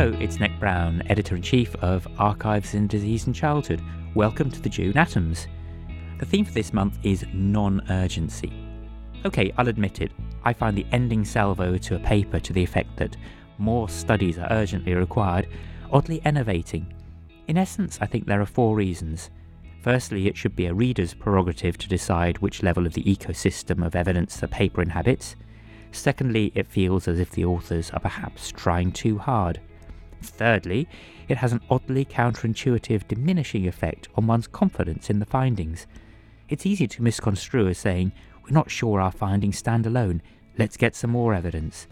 [0.00, 3.82] Hello, it's Nick Brown, Editor in Chief of Archives of Disease in Childhood.
[4.14, 5.46] Welcome to the June Atoms.
[6.18, 8.50] The theme for this month is non urgency.
[9.26, 12.96] Okay, I'll admit it, I find the ending salvo to a paper to the effect
[12.96, 13.18] that
[13.58, 15.46] more studies are urgently required
[15.92, 16.90] oddly enervating.
[17.46, 19.28] In essence, I think there are four reasons.
[19.82, 23.94] Firstly, it should be a reader's prerogative to decide which level of the ecosystem of
[23.94, 25.36] evidence the paper inhabits.
[25.92, 29.60] Secondly, it feels as if the authors are perhaps trying too hard.
[30.22, 30.88] Thirdly,
[31.28, 35.86] it has an oddly counterintuitive diminishing effect on one's confidence in the findings.
[36.48, 40.22] It's easy to misconstrue as saying, we're not sure our findings stand alone,
[40.58, 41.86] let's get some more evidence.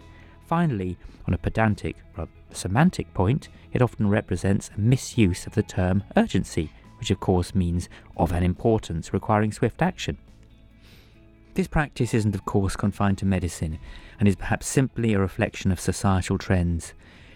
[0.47, 0.97] Finally,
[1.27, 6.71] on a pedantic, rather semantic point, it often represents a misuse of the term urgency,
[6.99, 7.87] which of course means
[8.17, 10.17] of an importance requiring swift action.
[11.53, 13.79] This practice isn't, of course, confined to medicine
[14.19, 16.93] and is perhaps simply a reflection of societal trends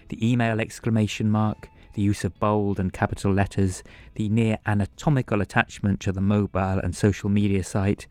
[0.08, 3.82] the email exclamation mark, the use of bold and capital letters,
[4.14, 8.06] the near anatomical attachment to the mobile and social media site,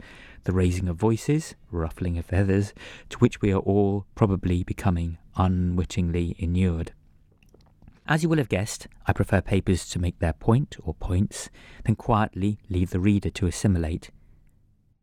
[0.46, 2.74] the raising of voices, ruffling of feathers,
[3.10, 6.94] to which we are all probably becoming unwittingly inured.
[8.06, 11.50] As you will have guessed, I prefer papers to make their point or points,
[11.86, 14.12] then quietly leave the reader to assimilate.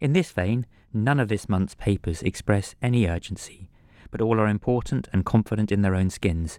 [0.01, 3.71] In this vein, none of this month's papers express any urgency,
[4.11, 6.59] but all are important and confident in their own skins,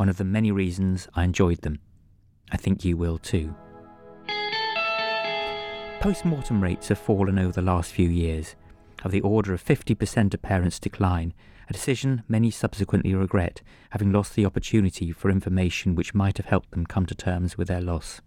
[0.00, 1.78] one of the many reasons I enjoyed them.
[2.50, 3.54] I think you will too.
[6.00, 8.56] Post mortem rates have fallen over the last few years,
[9.04, 11.34] of the order of 50% of parents decline,
[11.68, 16.70] a decision many subsequently regret, having lost the opportunity for information which might have helped
[16.70, 18.22] them come to terms with their loss.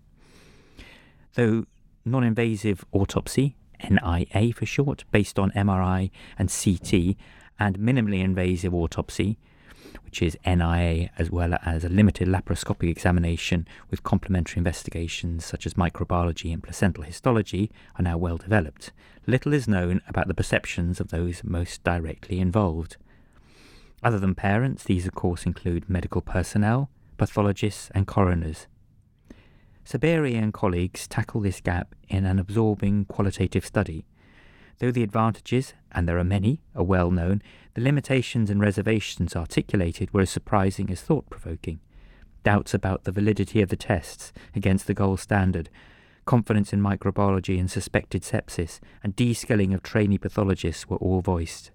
[1.33, 1.65] Though
[2.05, 3.55] non invasive autopsy,
[3.89, 7.17] NIA for short, based on MRI and CT,
[7.59, 9.39] and minimally invasive autopsy,
[10.03, 15.73] which is MIA, as well as a limited laparoscopic examination with complementary investigations such as
[15.75, 18.91] microbiology and placental histology, are now well developed.
[19.27, 22.97] Little is known about the perceptions of those most directly involved.
[24.03, 28.67] Other than parents, these of course include medical personnel, pathologists, and coroners.
[29.85, 34.05] Saberi and colleagues tackle this gap in an absorbing qualitative study.
[34.79, 37.41] Though the advantages, and there are many, are well known,
[37.73, 41.79] the limitations and reservations articulated were as surprising as thought provoking.
[42.43, 45.69] Doubts about the validity of the tests against the gold standard,
[46.25, 51.71] confidence in microbiology and suspected sepsis, and de-skilling of trainee pathologists were all voiced.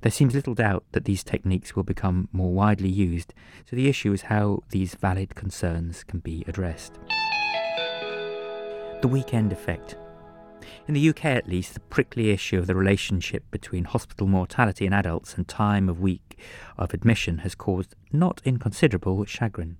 [0.00, 3.34] There seems little doubt that these techniques will become more widely used,
[3.68, 6.98] so the issue is how these valid concerns can be addressed.
[9.00, 9.96] The weekend effect.
[10.88, 14.92] In the UK, at least, the prickly issue of the relationship between hospital mortality in
[14.92, 16.38] adults and time of week
[16.76, 19.76] of admission has caused not inconsiderable chagrin.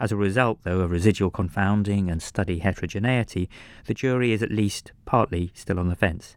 [0.00, 3.50] As a result, though, of residual confounding and study heterogeneity,
[3.86, 6.36] the jury is at least partly still on the fence.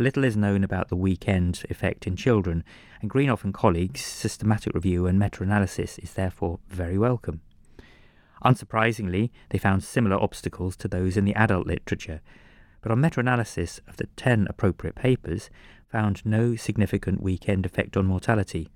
[0.00, 2.62] Little is known about the weekend effect in children,
[3.00, 7.40] and Greenhoff and colleagues' systematic review and meta analysis is therefore very welcome.
[8.44, 12.20] Unsurprisingly, they found similar obstacles to those in the adult literature,
[12.80, 15.50] but on meta-analysis of the 10 appropriate papers,
[15.88, 18.68] found no significant weekend effect on mortality.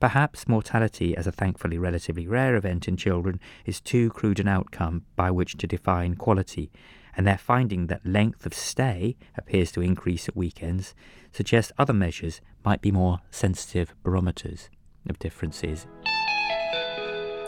[0.00, 5.04] Perhaps mortality, as a thankfully relatively rare event in children, is too crude an outcome
[5.16, 6.70] by which to define quality,
[7.16, 10.94] and their finding that length of stay appears to increase at weekends
[11.32, 14.70] suggests other measures might be more sensitive barometers
[15.08, 15.86] of differences.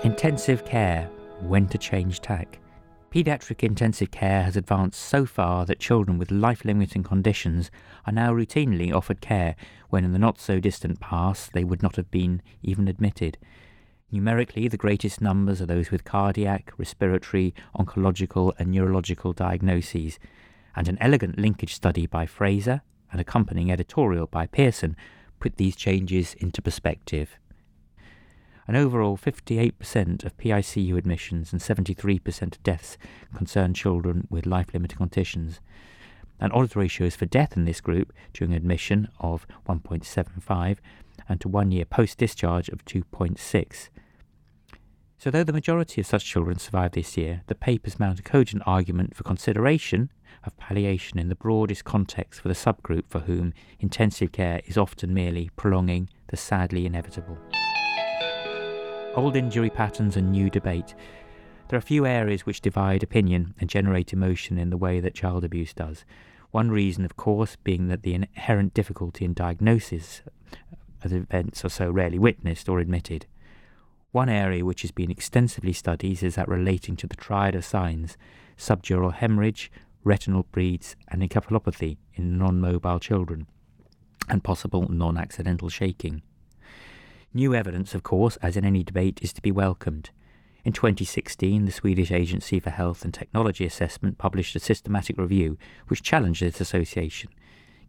[0.03, 1.09] Intensive care,
[1.41, 2.59] when to change tack.
[3.15, 7.71] Paediatric intensive care has advanced so far that children with life limiting conditions
[8.09, 9.55] are now routinely offered care
[9.89, 13.39] when in the not so distant past they would not have been even admitted.
[14.11, 20.19] Numerically, the greatest numbers are those with cardiac, respiratory, oncological, and neurological diagnoses,
[20.75, 22.83] and an elegant linkage study by Fraser,
[23.13, 24.97] an accompanying editorial by Pearson,
[25.39, 27.39] put these changes into perspective
[28.67, 32.97] and overall 58% of PICU admissions and 73% of deaths
[33.35, 35.61] concern children with life limiting conditions.
[36.41, 40.79] And odds ratios for death in this group during admission of 1.75
[41.29, 43.89] and to one year post discharge of 2.6.
[45.17, 48.63] So, though the majority of such children survive this year, the papers mount a cogent
[48.67, 50.11] argument for consideration
[50.43, 55.15] of palliation in the broadest context for the subgroup for whom intensive care is often
[55.15, 57.39] merely prolonging the sadly inevitable
[59.17, 60.95] old injury patterns and new debate.
[61.69, 65.45] There are few areas which divide opinion and generate emotion in the way that child
[65.45, 66.05] abuse does.
[66.51, 70.23] One reason, of course, being that the inherent difficulty in diagnosis
[71.03, 73.27] of events are so rarely witnessed or admitted.
[74.13, 78.17] One area which has been extensively studied is that relating to the triad of signs
[78.57, 79.73] subdural hemorrhage,
[80.05, 83.49] retinal bleeds, and encephalopathy in non mobile children,
[84.29, 86.23] and possible non accidental shaking.
[87.37, 90.11] New evidence, of course, as in any debate, is to be welcomed.
[90.65, 95.59] In 2016, the Swedish Agency for Health and Technology Assessment published a systematic review
[95.89, 97.31] which challenged this association.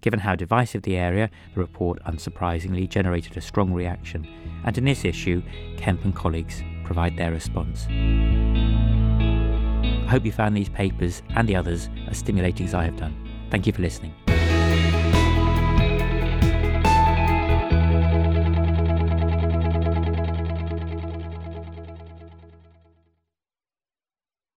[0.01, 4.27] Given how divisive the area, the report unsurprisingly generated a strong reaction,
[4.63, 5.43] and in this issue,
[5.77, 7.85] Kemp and colleagues provide their response.
[10.05, 13.15] I hope you found these papers and the others as stimulating as I have done.
[13.51, 14.15] Thank you for listening.